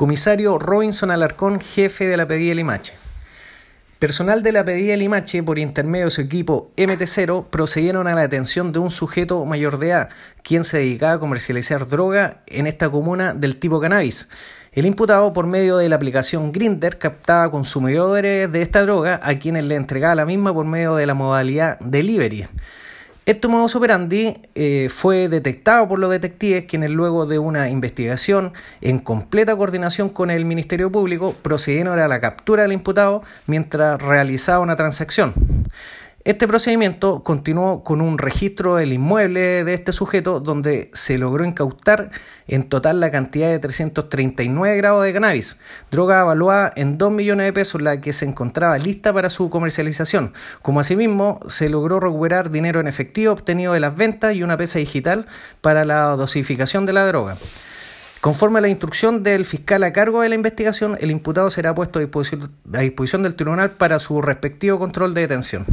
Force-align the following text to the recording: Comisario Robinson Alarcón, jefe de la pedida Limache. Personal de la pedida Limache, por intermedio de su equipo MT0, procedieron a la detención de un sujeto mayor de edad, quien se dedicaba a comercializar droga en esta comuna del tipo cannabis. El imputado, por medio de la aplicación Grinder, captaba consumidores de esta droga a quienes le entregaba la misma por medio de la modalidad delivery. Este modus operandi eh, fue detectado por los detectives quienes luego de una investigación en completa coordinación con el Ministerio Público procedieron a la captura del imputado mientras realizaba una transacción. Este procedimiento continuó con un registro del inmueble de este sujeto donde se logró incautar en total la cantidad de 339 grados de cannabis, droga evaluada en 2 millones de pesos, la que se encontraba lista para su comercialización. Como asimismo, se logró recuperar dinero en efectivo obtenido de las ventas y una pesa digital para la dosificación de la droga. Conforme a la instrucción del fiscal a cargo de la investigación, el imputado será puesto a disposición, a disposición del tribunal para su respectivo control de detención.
Comisario 0.00 0.58
Robinson 0.58 1.10
Alarcón, 1.10 1.60
jefe 1.60 2.08
de 2.08 2.16
la 2.16 2.26
pedida 2.26 2.54
Limache. 2.54 2.94
Personal 3.98 4.42
de 4.42 4.50
la 4.50 4.64
pedida 4.64 4.96
Limache, 4.96 5.42
por 5.42 5.58
intermedio 5.58 6.06
de 6.06 6.10
su 6.10 6.22
equipo 6.22 6.72
MT0, 6.78 7.48
procedieron 7.50 8.06
a 8.06 8.14
la 8.14 8.22
detención 8.22 8.72
de 8.72 8.78
un 8.78 8.90
sujeto 8.90 9.44
mayor 9.44 9.78
de 9.78 9.90
edad, 9.90 10.08
quien 10.42 10.64
se 10.64 10.78
dedicaba 10.78 11.12
a 11.12 11.18
comercializar 11.18 11.86
droga 11.86 12.40
en 12.46 12.66
esta 12.66 12.88
comuna 12.88 13.34
del 13.34 13.58
tipo 13.58 13.78
cannabis. 13.78 14.28
El 14.72 14.86
imputado, 14.86 15.34
por 15.34 15.46
medio 15.46 15.76
de 15.76 15.90
la 15.90 15.96
aplicación 15.96 16.50
Grinder, 16.50 16.96
captaba 16.96 17.50
consumidores 17.50 18.50
de 18.50 18.62
esta 18.62 18.80
droga 18.80 19.20
a 19.22 19.38
quienes 19.38 19.64
le 19.64 19.74
entregaba 19.74 20.14
la 20.14 20.24
misma 20.24 20.54
por 20.54 20.64
medio 20.64 20.96
de 20.96 21.04
la 21.04 21.12
modalidad 21.12 21.78
delivery. 21.80 22.46
Este 23.26 23.48
modus 23.48 23.76
operandi 23.76 24.34
eh, 24.54 24.88
fue 24.90 25.28
detectado 25.28 25.86
por 25.86 25.98
los 25.98 26.10
detectives 26.10 26.64
quienes 26.64 26.90
luego 26.90 27.26
de 27.26 27.38
una 27.38 27.68
investigación 27.68 28.52
en 28.80 28.98
completa 28.98 29.54
coordinación 29.54 30.08
con 30.08 30.30
el 30.30 30.46
Ministerio 30.46 30.90
Público 30.90 31.34
procedieron 31.42 31.98
a 31.98 32.08
la 32.08 32.20
captura 32.20 32.62
del 32.62 32.72
imputado 32.72 33.22
mientras 33.46 34.00
realizaba 34.00 34.60
una 34.60 34.74
transacción. 34.74 35.34
Este 36.22 36.46
procedimiento 36.46 37.24
continuó 37.24 37.82
con 37.82 38.02
un 38.02 38.18
registro 38.18 38.76
del 38.76 38.92
inmueble 38.92 39.64
de 39.64 39.72
este 39.72 39.90
sujeto 39.90 40.38
donde 40.38 40.90
se 40.92 41.16
logró 41.16 41.46
incautar 41.46 42.10
en 42.46 42.68
total 42.68 43.00
la 43.00 43.10
cantidad 43.10 43.48
de 43.48 43.58
339 43.58 44.76
grados 44.76 45.02
de 45.02 45.14
cannabis, 45.14 45.56
droga 45.90 46.20
evaluada 46.20 46.74
en 46.76 46.98
2 46.98 47.10
millones 47.10 47.46
de 47.46 47.54
pesos, 47.54 47.80
la 47.80 48.02
que 48.02 48.12
se 48.12 48.26
encontraba 48.26 48.76
lista 48.76 49.14
para 49.14 49.30
su 49.30 49.48
comercialización. 49.48 50.34
Como 50.60 50.80
asimismo, 50.80 51.40
se 51.48 51.70
logró 51.70 52.00
recuperar 52.00 52.50
dinero 52.50 52.80
en 52.80 52.86
efectivo 52.86 53.32
obtenido 53.32 53.72
de 53.72 53.80
las 53.80 53.96
ventas 53.96 54.34
y 54.34 54.42
una 54.42 54.58
pesa 54.58 54.78
digital 54.78 55.26
para 55.62 55.86
la 55.86 56.02
dosificación 56.16 56.84
de 56.84 56.92
la 56.92 57.06
droga. 57.06 57.38
Conforme 58.20 58.58
a 58.58 58.60
la 58.60 58.68
instrucción 58.68 59.22
del 59.22 59.46
fiscal 59.46 59.82
a 59.84 59.94
cargo 59.94 60.20
de 60.20 60.28
la 60.28 60.34
investigación, 60.34 60.98
el 61.00 61.10
imputado 61.10 61.48
será 61.48 61.74
puesto 61.74 61.98
a 61.98 62.02
disposición, 62.02 62.52
a 62.74 62.80
disposición 62.80 63.22
del 63.22 63.36
tribunal 63.36 63.70
para 63.70 63.98
su 63.98 64.20
respectivo 64.20 64.78
control 64.78 65.14
de 65.14 65.22
detención. 65.22 65.64